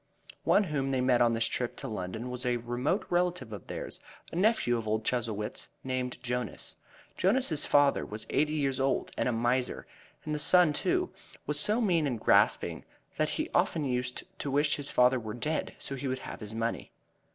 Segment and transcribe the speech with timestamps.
[0.45, 3.99] One whom they met on this trip to London was a remote relative of theirs,
[4.31, 6.75] a nephew of old Chuzzlewit's, named Jonas.
[7.15, 9.85] Jonas's father was eighty years old and a miser,
[10.25, 11.11] and the son, too,
[11.45, 12.83] was so mean and grasping
[13.17, 16.55] that he often used to wish his father were dead so he would have his
[16.55, 16.89] money.